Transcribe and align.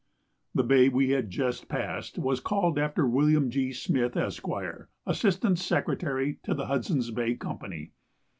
The 0.55 0.63
bay 0.63 0.89
we 0.89 1.11
had 1.11 1.29
just 1.29 1.67
passed 1.67 2.17
was 2.17 2.39
called 2.39 2.79
after 2.79 3.07
William 3.07 3.51
G. 3.51 3.71
Smith, 3.71 4.17
Esq., 4.17 4.47
Assistant 5.05 5.59
Secretary 5.59 6.39
to 6.41 6.55
the 6.55 6.65
Hudson's 6.65 7.11
Bay 7.11 7.35
Company. 7.35 7.91